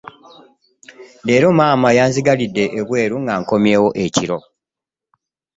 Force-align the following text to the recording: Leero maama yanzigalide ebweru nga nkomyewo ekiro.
Leero 1.25 1.49
maama 1.59 1.89
yanzigalide 1.97 2.63
ebweru 2.79 3.15
nga 3.23 3.33
nkomyewo 3.41 3.89
ekiro. 4.05 4.37